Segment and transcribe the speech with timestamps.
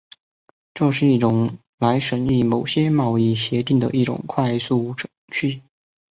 [0.73, 5.61] 这是一种用来审议某些贸易协定的一种快速程序。